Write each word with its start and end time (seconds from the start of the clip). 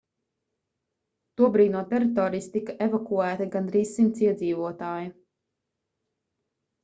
tobrīd 1.41 1.67
no 1.73 1.81
teritorijas 1.91 2.47
tika 2.55 2.73
evakuēti 2.85 3.47
gandrīz 3.57 3.91
100 3.99 4.23
iedzīvotāji 4.25 5.11